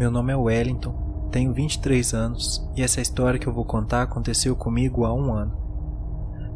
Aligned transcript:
Meu 0.00 0.10
nome 0.10 0.32
é 0.32 0.36
Wellington, 0.36 1.28
tenho 1.30 1.52
23 1.52 2.14
anos 2.14 2.66
e 2.74 2.80
essa 2.80 3.02
história 3.02 3.38
que 3.38 3.46
eu 3.46 3.52
vou 3.52 3.66
contar 3.66 4.00
aconteceu 4.00 4.56
comigo 4.56 5.04
há 5.04 5.12
um 5.12 5.30
ano. 5.30 5.52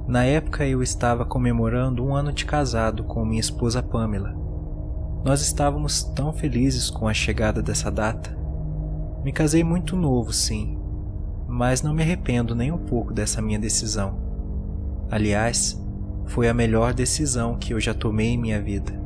Na 0.08 0.24
época 0.24 0.66
eu 0.66 0.82
estava 0.82 1.26
comemorando 1.26 2.02
um 2.02 2.14
ano 2.14 2.32
de 2.32 2.46
casado 2.46 3.04
com 3.04 3.22
minha 3.22 3.42
esposa 3.42 3.82
Pamela. 3.82 4.34
Nós 5.22 5.42
estávamos 5.42 6.02
tão 6.02 6.32
felizes 6.32 6.88
com 6.88 7.06
a 7.06 7.12
chegada 7.12 7.60
dessa 7.60 7.90
data. 7.90 8.34
Me 9.22 9.30
casei 9.30 9.62
muito 9.62 9.94
novo, 9.94 10.32
sim, 10.32 10.78
mas 11.46 11.82
não 11.82 11.92
me 11.92 12.02
arrependo 12.02 12.54
nem 12.54 12.72
um 12.72 12.78
pouco 12.78 13.12
dessa 13.12 13.42
minha 13.42 13.58
decisão. 13.58 14.16
Aliás, 15.10 15.78
foi 16.24 16.48
a 16.48 16.54
melhor 16.54 16.94
decisão 16.94 17.58
que 17.58 17.74
eu 17.74 17.78
já 17.78 17.92
tomei 17.92 18.28
em 18.28 18.38
minha 18.38 18.62
vida. 18.62 19.03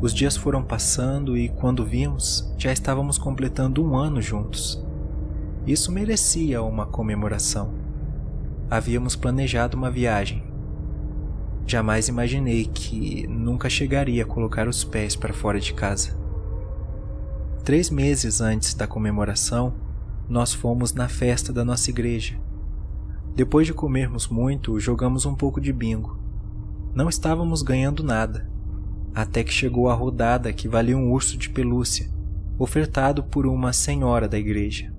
Os 0.00 0.12
dias 0.12 0.36
foram 0.36 0.62
passando 0.62 1.36
e, 1.36 1.48
quando 1.48 1.84
vimos, 1.84 2.52
já 2.58 2.72
estávamos 2.72 3.16
completando 3.16 3.82
um 3.84 3.96
ano 3.96 4.20
juntos. 4.20 4.84
Isso 5.66 5.90
merecia 5.90 6.62
uma 6.62 6.84
comemoração. 6.84 7.72
Havíamos 8.70 9.16
planejado 9.16 9.76
uma 9.76 9.90
viagem. 9.90 10.42
Jamais 11.66 12.08
imaginei 12.08 12.66
que 12.66 13.26
nunca 13.26 13.70
chegaria 13.70 14.22
a 14.22 14.26
colocar 14.26 14.68
os 14.68 14.84
pés 14.84 15.16
para 15.16 15.32
fora 15.32 15.58
de 15.58 15.72
casa. 15.72 16.18
Três 17.64 17.88
meses 17.88 18.42
antes 18.42 18.74
da 18.74 18.86
comemoração, 18.86 19.72
nós 20.28 20.52
fomos 20.52 20.92
na 20.92 21.08
festa 21.08 21.50
da 21.50 21.64
nossa 21.64 21.88
igreja. 21.88 22.38
Depois 23.34 23.66
de 23.66 23.72
comermos 23.72 24.28
muito, 24.28 24.78
jogamos 24.78 25.24
um 25.24 25.34
pouco 25.34 25.60
de 25.60 25.72
bingo. 25.72 26.18
Não 26.94 27.08
estávamos 27.08 27.62
ganhando 27.62 28.04
nada, 28.04 28.46
até 29.14 29.44
que 29.44 29.52
chegou 29.52 29.88
a 29.88 29.94
rodada 29.94 30.52
que 30.52 30.66
valia 30.66 30.98
um 30.98 31.12
urso 31.12 31.38
de 31.38 31.48
pelúcia, 31.48 32.10
ofertado 32.58 33.22
por 33.22 33.46
uma 33.46 33.72
senhora 33.72 34.26
da 34.26 34.36
igreja. 34.36 34.92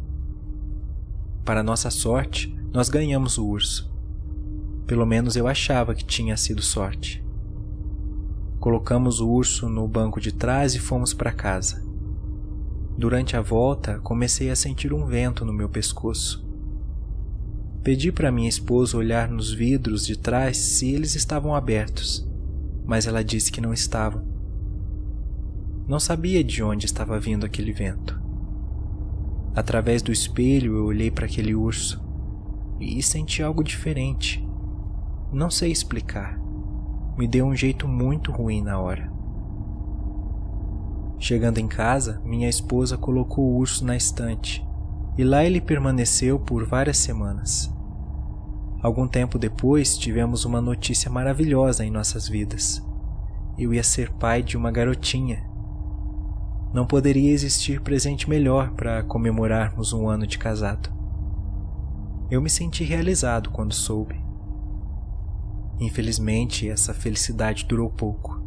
Para 1.44 1.62
nossa 1.62 1.90
sorte, 1.90 2.56
nós 2.72 2.88
ganhamos 2.88 3.38
o 3.38 3.46
urso. 3.46 3.94
Pelo 4.88 5.06
menos 5.06 5.36
eu 5.36 5.48
achava 5.48 5.94
que 5.94 6.06
tinha 6.06 6.38
sido 6.38 6.62
sorte. 6.62 7.24
Colocamos 8.60 9.20
o 9.20 9.30
urso 9.30 9.68
no 9.68 9.88
banco 9.88 10.22
de 10.22 10.32
trás 10.32 10.74
e 10.76 10.80
fomos 10.80 11.14
para 11.14 11.32
casa. 11.32 11.84
Durante 12.98 13.36
a 13.36 13.42
volta, 13.42 14.00
comecei 14.00 14.50
a 14.50 14.56
sentir 14.56 14.94
um 14.94 15.06
vento 15.06 15.44
no 15.44 15.52
meu 15.52 15.68
pescoço. 15.68 16.46
Pedi 17.84 18.12
para 18.12 18.32
minha 18.32 18.50
esposa 18.50 18.98
olhar 18.98 19.30
nos 19.30 19.54
vidros 19.54 20.06
de 20.06 20.18
trás 20.18 20.58
se 20.58 20.92
eles 20.92 21.16
estavam 21.16 21.54
abertos 21.54 22.26
mas 22.86 23.08
ela 23.08 23.24
disse 23.24 23.52
que 23.52 23.62
não 23.62 23.74
estavam. 23.74 24.24
Não 25.88 26.00
sabia 26.00 26.44
de 26.44 26.64
onde 26.64 26.86
estava 26.86 27.20
vindo 27.20 27.46
aquele 27.46 27.72
vento. 27.72 28.20
Através 29.56 30.02
do 30.02 30.12
espelho 30.12 30.76
eu 30.76 30.86
olhei 30.86 31.10
para 31.10 31.26
aquele 31.26 31.56
urso 31.56 32.04
e 32.80 33.02
senti 33.02 33.42
algo 33.42 33.64
diferente. 33.64 34.46
Não 35.32 35.50
sei 35.50 35.72
explicar. 35.72 36.40
Me 37.18 37.28
deu 37.28 37.46
um 37.46 37.56
jeito 37.56 37.88
muito 37.88 38.32
ruim 38.32 38.62
na 38.62 38.80
hora. 38.80 39.12
Chegando 41.18 41.60
em 41.60 41.68
casa, 41.68 42.22
minha 42.26 42.50
esposa 42.50 42.98
colocou 42.98 43.46
o 43.46 43.58
urso 43.58 43.86
na 43.86 43.96
estante 43.96 44.66
e 45.18 45.24
lá 45.24 45.46
ele 45.46 45.62
permaneceu 45.62 46.38
por 46.38 46.66
várias 46.66 46.98
semanas. 46.98 47.74
Algum 48.82 49.08
tempo 49.08 49.40
depois, 49.40 49.98
tivemos 49.98 50.46
uma 50.46 50.62
notícia 50.62 51.10
maravilhosa 51.10 51.84
em 51.84 51.90
nossas 51.90 52.28
vidas. 52.28 52.84
Eu 53.58 53.74
ia 53.74 53.84
ser 53.84 54.12
pai 54.12 54.44
de 54.44 54.58
uma 54.58 54.70
garotinha. 54.70 55.44
Não 56.74 56.86
poderia 56.86 57.32
existir 57.32 57.82
presente 57.82 58.30
melhor 58.30 58.72
para 58.72 59.02
comemorarmos 59.04 59.94
um 59.94 60.08
ano 60.08 60.28
de 60.28 60.38
casado. 60.38 60.94
Eu 62.30 62.42
me 62.42 62.50
senti 62.50 62.84
realizado 62.84 63.50
quando 63.50 63.74
soube. 63.74 64.22
Infelizmente, 65.80 66.70
essa 66.70 66.94
felicidade 66.94 67.66
durou 67.66 67.90
pouco. 67.90 68.42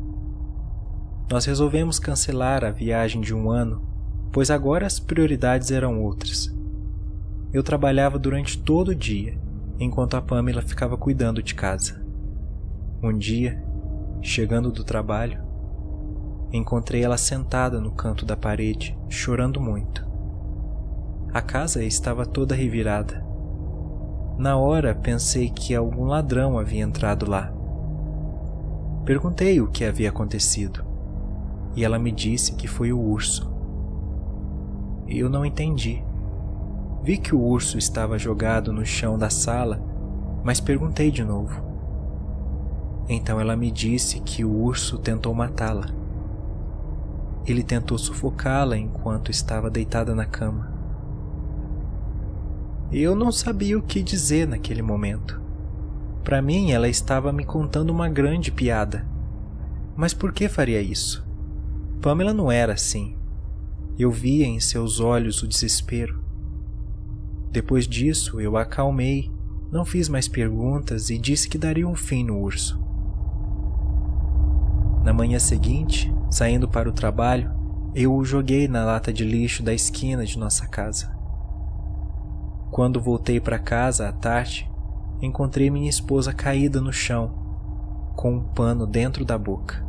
Nós 1.30 1.44
resolvemos 1.46 1.98
cancelar 1.98 2.64
a 2.64 2.70
viagem 2.70 3.20
de 3.20 3.34
um 3.34 3.50
ano, 3.50 3.82
pois 4.30 4.50
agora 4.50 4.86
as 4.86 5.00
prioridades 5.00 5.70
eram 5.70 6.00
outras. 6.00 6.54
Eu 7.52 7.62
trabalhava 7.62 8.18
durante 8.18 8.58
todo 8.58 8.90
o 8.90 8.94
dia 8.94 9.47
enquanto 9.78 10.16
a 10.16 10.22
Pamela 10.22 10.62
ficava 10.62 10.96
cuidando 10.96 11.42
de 11.42 11.54
casa. 11.54 12.04
Um 13.02 13.16
dia, 13.16 13.62
chegando 14.20 14.72
do 14.72 14.82
trabalho, 14.82 15.40
encontrei 16.52 17.04
ela 17.04 17.16
sentada 17.16 17.80
no 17.80 17.92
canto 17.92 18.24
da 18.24 18.36
parede, 18.36 18.98
chorando 19.08 19.60
muito. 19.60 20.06
A 21.32 21.40
casa 21.40 21.84
estava 21.84 22.26
toda 22.26 22.54
revirada. 22.54 23.24
Na 24.38 24.56
hora 24.56 24.94
pensei 24.94 25.50
que 25.50 25.74
algum 25.74 26.04
ladrão 26.04 26.58
havia 26.58 26.82
entrado 26.82 27.28
lá. 27.28 27.52
Perguntei 29.04 29.60
o 29.60 29.68
que 29.68 29.84
havia 29.84 30.08
acontecido 30.08 30.84
e 31.74 31.84
ela 31.84 31.98
me 31.98 32.10
disse 32.10 32.54
que 32.56 32.66
foi 32.66 32.92
o 32.92 33.00
urso. 33.00 33.50
Eu 35.06 35.28
não 35.30 35.44
entendi. 35.44 36.02
Vi 37.08 37.16
que 37.16 37.34
o 37.34 37.40
urso 37.40 37.78
estava 37.78 38.18
jogado 38.18 38.70
no 38.70 38.84
chão 38.84 39.16
da 39.16 39.30
sala, 39.30 39.82
mas 40.44 40.60
perguntei 40.60 41.10
de 41.10 41.24
novo. 41.24 41.58
Então 43.08 43.40
ela 43.40 43.56
me 43.56 43.70
disse 43.70 44.20
que 44.20 44.44
o 44.44 44.54
urso 44.54 44.98
tentou 44.98 45.32
matá-la. 45.32 45.86
Ele 47.46 47.62
tentou 47.62 47.96
sufocá-la 47.96 48.76
enquanto 48.76 49.30
estava 49.30 49.70
deitada 49.70 50.14
na 50.14 50.26
cama. 50.26 50.70
Eu 52.92 53.16
não 53.16 53.32
sabia 53.32 53.78
o 53.78 53.82
que 53.82 54.02
dizer 54.02 54.46
naquele 54.46 54.82
momento. 54.82 55.40
Para 56.22 56.42
mim, 56.42 56.72
ela 56.72 56.90
estava 56.90 57.32
me 57.32 57.46
contando 57.46 57.88
uma 57.88 58.10
grande 58.10 58.52
piada. 58.52 59.08
Mas 59.96 60.12
por 60.12 60.30
que 60.30 60.46
faria 60.46 60.82
isso? 60.82 61.26
Pamela 62.02 62.34
não 62.34 62.52
era 62.52 62.74
assim. 62.74 63.16
Eu 63.98 64.10
via 64.10 64.46
em 64.46 64.60
seus 64.60 65.00
olhos 65.00 65.42
o 65.42 65.48
desespero. 65.48 66.27
Depois 67.58 67.88
disso, 67.88 68.40
eu 68.40 68.56
a 68.56 68.62
acalmei, 68.62 69.32
não 69.72 69.84
fiz 69.84 70.08
mais 70.08 70.28
perguntas 70.28 71.10
e 71.10 71.18
disse 71.18 71.48
que 71.48 71.58
daria 71.58 71.88
um 71.88 71.96
fim 71.96 72.22
no 72.22 72.38
urso. 72.38 72.80
Na 75.02 75.12
manhã 75.12 75.40
seguinte, 75.40 76.14
saindo 76.30 76.68
para 76.68 76.88
o 76.88 76.92
trabalho, 76.92 77.50
eu 77.96 78.14
o 78.14 78.24
joguei 78.24 78.68
na 78.68 78.84
lata 78.84 79.12
de 79.12 79.24
lixo 79.24 79.60
da 79.60 79.74
esquina 79.74 80.24
de 80.24 80.38
nossa 80.38 80.68
casa. 80.68 81.10
Quando 82.70 83.00
voltei 83.00 83.40
para 83.40 83.58
casa 83.58 84.08
à 84.08 84.12
tarde, 84.12 84.70
encontrei 85.20 85.68
minha 85.68 85.90
esposa 85.90 86.32
caída 86.32 86.80
no 86.80 86.92
chão, 86.92 88.12
com 88.14 88.36
um 88.36 88.40
pano 88.40 88.86
dentro 88.86 89.24
da 89.24 89.36
boca. 89.36 89.84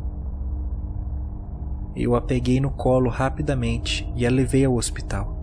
Eu 1.94 2.16
a 2.16 2.20
peguei 2.20 2.58
no 2.58 2.72
colo 2.72 3.08
rapidamente 3.08 4.12
e 4.16 4.26
a 4.26 4.30
levei 4.30 4.64
ao 4.64 4.74
hospital. 4.74 5.39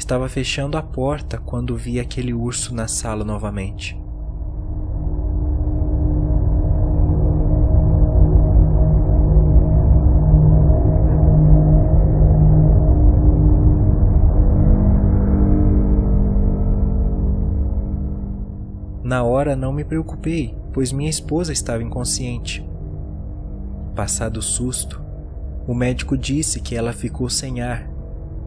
Estava 0.00 0.30
fechando 0.30 0.78
a 0.78 0.82
porta 0.82 1.36
quando 1.36 1.76
vi 1.76 2.00
aquele 2.00 2.32
urso 2.32 2.74
na 2.74 2.88
sala 2.88 3.22
novamente. 3.22 4.00
Na 19.04 19.22
hora 19.22 19.54
não 19.54 19.70
me 19.70 19.84
preocupei, 19.84 20.56
pois 20.72 20.92
minha 20.92 21.10
esposa 21.10 21.52
estava 21.52 21.82
inconsciente. 21.82 22.66
Passado 23.94 24.38
o 24.38 24.42
susto, 24.42 25.04
o 25.68 25.74
médico 25.74 26.16
disse 26.16 26.58
que 26.58 26.74
ela 26.74 26.94
ficou 26.94 27.28
sem 27.28 27.60
ar 27.60 27.89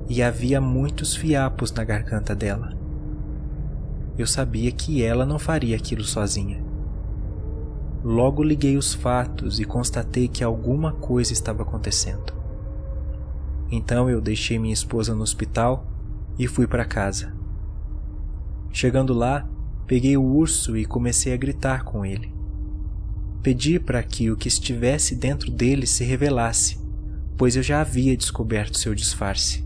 e 0.08 0.22
havia 0.22 0.60
muitos 0.60 1.16
fiapos 1.16 1.72
na 1.72 1.84
garganta 1.84 2.36
dela. 2.36 2.74
Eu 4.18 4.28
sabia 4.28 4.72
que 4.72 5.04
ela 5.04 5.26
não 5.26 5.40
faria 5.40 5.76
aquilo 5.76 6.04
sozinha. 6.04 6.64
Logo 8.04 8.44
liguei 8.44 8.78
os 8.78 8.94
fatos 8.94 9.60
e 9.60 9.66
constatei 9.66 10.28
que 10.28 10.44
alguma 10.44 10.92
coisa 10.92 11.34
estava 11.34 11.64
acontecendo. 11.64 12.34
Então 13.72 14.10
eu 14.10 14.22
deixei 14.22 14.60
minha 14.60 14.74
esposa 14.74 15.16
no 15.16 15.24
hospital 15.24 15.88
e 16.38 16.48
fui 16.48 16.68
para 16.68 16.86
casa. 16.86 17.34
Chegando 18.72 19.14
lá, 19.14 19.48
peguei 19.88 20.18
o 20.18 20.24
urso 20.24 20.78
e 20.78 20.86
comecei 20.86 21.34
a 21.34 21.38
gritar 21.38 21.84
com 21.84 22.06
ele. 22.06 22.34
Pedi 23.42 23.80
para 23.80 24.04
que 24.04 24.30
o 24.30 24.38
que 24.38 24.48
estivesse 24.48 25.16
dentro 25.16 25.50
dele 25.52 25.88
se 25.88 26.04
revelasse, 26.04 26.80
pois 27.38 27.56
eu 27.56 27.64
já 27.64 27.82
havia 27.82 28.16
descoberto 28.16 28.78
seu 28.78 28.94
disfarce. 28.94 29.64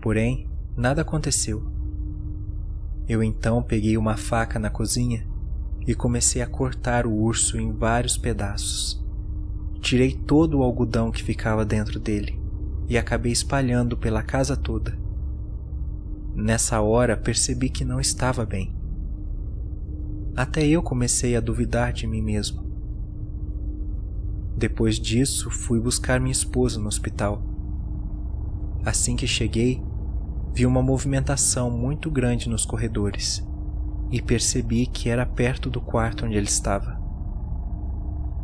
Porém, 0.00 0.48
nada 0.76 1.02
aconteceu. 1.02 1.62
Eu 3.08 3.22
então 3.22 3.62
peguei 3.62 3.96
uma 3.96 4.16
faca 4.16 4.58
na 4.58 4.70
cozinha 4.70 5.26
e 5.86 5.94
comecei 5.94 6.40
a 6.40 6.46
cortar 6.46 7.06
o 7.06 7.12
urso 7.12 7.58
em 7.58 7.72
vários 7.72 8.16
pedaços. 8.16 9.04
Tirei 9.80 10.12
todo 10.12 10.58
o 10.58 10.62
algodão 10.62 11.10
que 11.10 11.22
ficava 11.22 11.64
dentro 11.64 11.98
dele 11.98 12.40
e 12.88 12.96
acabei 12.96 13.32
espalhando 13.32 13.96
pela 13.96 14.22
casa 14.22 14.56
toda. 14.56 14.98
Nessa 16.34 16.80
hora 16.80 17.16
percebi 17.16 17.68
que 17.68 17.84
não 17.84 18.00
estava 18.00 18.46
bem. 18.46 18.74
Até 20.36 20.66
eu 20.66 20.82
comecei 20.82 21.36
a 21.36 21.40
duvidar 21.40 21.92
de 21.92 22.06
mim 22.06 22.22
mesmo. 22.22 22.64
Depois 24.56 24.98
disso, 24.98 25.50
fui 25.50 25.80
buscar 25.80 26.20
minha 26.20 26.32
esposa 26.32 26.78
no 26.78 26.88
hospital. 26.88 27.42
Assim 28.84 29.16
que 29.16 29.26
cheguei, 29.26 29.82
vi 30.52 30.66
uma 30.66 30.82
movimentação 30.82 31.70
muito 31.70 32.10
grande 32.10 32.48
nos 32.48 32.64
corredores 32.64 33.46
e 34.10 34.20
percebi 34.20 34.86
que 34.86 35.08
era 35.08 35.24
perto 35.24 35.70
do 35.70 35.80
quarto 35.80 36.26
onde 36.26 36.36
ele 36.36 36.48
estava. 36.48 37.00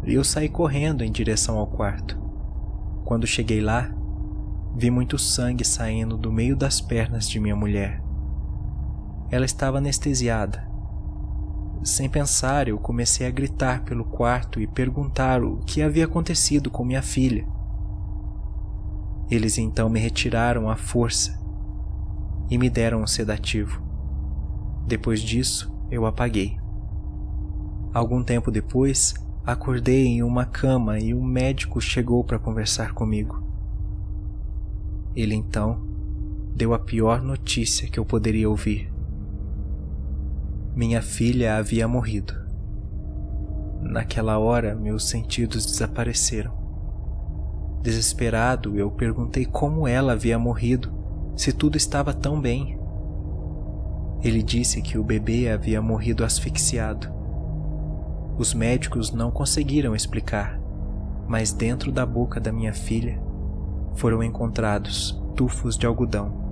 Eu 0.05 0.23
saí 0.23 0.49
correndo 0.49 1.03
em 1.03 1.11
direção 1.11 1.59
ao 1.59 1.67
quarto. 1.67 2.17
Quando 3.05 3.27
cheguei 3.27 3.61
lá, 3.61 3.91
vi 4.77 4.91
muito 4.91 5.19
sangue 5.19 5.65
saindo 5.65 6.17
do 6.17 6.33
meio 6.33 6.57
das 6.57 6.81
pernas 6.81 7.29
de 7.29 7.41
minha 7.41 7.57
mulher. 7.57 8.01
Ela 9.29 9.45
estava 9.45 9.79
anestesiada. 9.79 10.65
Sem 11.83 12.09
pensar, 12.09 12.69
eu 12.69 12.79
comecei 12.79 13.27
a 13.27 13.31
gritar 13.31 13.83
pelo 13.85 14.05
quarto 14.05 14.61
e 14.61 14.67
perguntar 14.67 15.43
o 15.43 15.59
que 15.59 15.83
havia 15.83 16.05
acontecido 16.05 16.71
com 16.71 16.85
minha 16.85 17.03
filha. 17.03 17.47
Eles 19.29 19.59
então 19.59 19.89
me 19.89 19.99
retiraram 19.99 20.71
à 20.71 20.77
força 20.77 21.46
e 22.51 22.59
me 22.59 22.71
deram 22.71 23.03
um 23.03 23.07
sedativo. 23.07 23.83
Depois 24.87 25.21
disso, 25.21 25.75
eu 25.91 26.07
apaguei. 26.07 26.59
Algum 27.93 28.23
tempo 28.23 28.51
depois, 28.51 29.15
acordei 29.45 30.07
em 30.07 30.23
uma 30.23 30.45
cama 30.45 30.99
e 30.99 31.15
um 31.15 31.25
médico 31.25 31.81
chegou 31.81 32.23
para 32.23 32.39
conversar 32.39 32.93
comigo. 32.93 33.43
Ele 35.15 35.35
então 35.35 35.87
deu 36.55 36.75
a 36.75 36.79
pior 36.79 37.23
notícia 37.23 37.89
que 37.89 37.99
eu 37.99 38.05
poderia 38.05 38.49
ouvir. 38.49 38.93
Minha 40.75 41.01
filha 41.01 41.57
havia 41.57 41.89
morrido. 41.89 42.35
Naquela 43.83 44.39
hora, 44.39 44.75
meus 44.75 45.09
sentidos 45.09 45.65
desapareceram. 45.65 46.53
Desesperado, 47.83 48.79
eu 48.79 48.91
perguntei 48.91 49.45
como 49.47 49.87
ela 49.87 50.13
havia 50.13 50.39
morrido, 50.39 50.93
se 51.37 51.53
tudo 51.53 51.77
estava 51.77 52.15
tão 52.15 52.41
bem. 52.41 52.79
Ele 54.23 54.43
disse 54.43 54.81
que 54.81 54.99
o 54.99 55.05
bebê 55.05 55.51
havia 55.51 55.83
morrido 55.83 56.25
asfixiado. 56.25 57.15
Os 58.39 58.55
médicos 58.55 59.13
não 59.13 59.31
conseguiram 59.31 59.95
explicar, 59.95 60.59
mas 61.29 61.53
dentro 61.53 61.93
da 61.93 62.05
boca 62.07 62.41
da 62.41 62.51
minha 62.51 62.73
filha 62.73 63.21
foram 63.95 64.23
encontrados 64.23 65.21
tufos 65.35 65.77
de 65.77 65.87
algodão. 65.87 66.46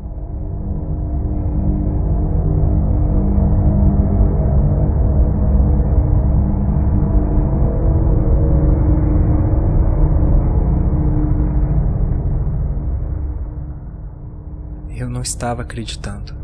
Estava 15.25 15.63
acreditando. 15.63 16.35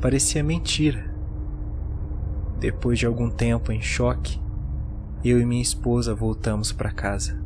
Parecia 0.00 0.42
mentira. 0.42 1.14
Depois 2.58 2.98
de 2.98 3.06
algum 3.06 3.30
tempo 3.30 3.70
em 3.70 3.80
choque, 3.80 4.40
eu 5.22 5.40
e 5.40 5.44
minha 5.44 5.62
esposa 5.62 6.14
voltamos 6.14 6.72
para 6.72 6.90
casa. 6.90 7.40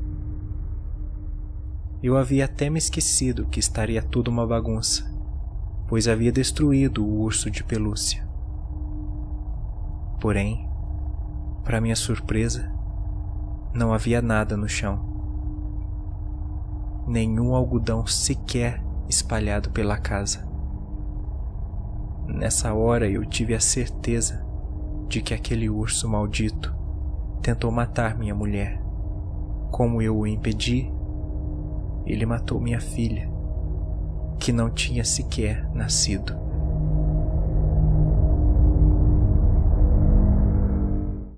Eu 2.03 2.17
havia 2.17 2.45
até 2.47 2.71
me 2.71 2.79
esquecido 2.79 3.47
que 3.47 3.61
estaria 3.61 4.03
tudo 4.03 4.29
uma 4.29 4.47
bagunça, 4.47 5.13
pois 5.87 6.09
havia 6.09 6.33
destruído 6.33 7.05
o 7.05 7.21
urso 7.21 7.51
de 7.51 7.63
pelúcia. 7.63 8.27
Porém, 10.21 10.69
para 11.65 11.81
minha 11.81 11.97
surpresa, 11.97 12.73
não 13.75 13.93
havia 13.93 14.23
nada 14.23 14.57
no 14.57 14.69
chão. 14.69 15.11
Nenhum 17.07 17.55
algodão 17.55 18.07
sequer 18.07 18.83
espalhado 19.09 19.71
pela 19.71 19.97
casa. 19.97 20.47
Nessa 22.27 22.73
hora 22.73 23.09
eu 23.09 23.25
tive 23.25 23.55
a 23.55 23.61
certeza 23.61 24.45
de 25.09 25.21
que 25.21 25.35
aquele 25.35 25.69
urso 25.69 26.09
maldito 26.09 26.75
tentou 27.43 27.71
matar 27.71 28.17
minha 28.17 28.35
mulher. 28.35 28.81
Como 29.71 30.01
eu 30.01 30.17
o 30.17 30.27
impedi, 30.27 30.93
ele 32.07 32.25
matou 32.25 32.61
minha 32.61 32.81
filha, 32.81 33.29
que 34.39 34.53
não 34.53 34.71
tinha 34.71 35.05
sequer 35.05 35.69
nascido. 35.75 36.35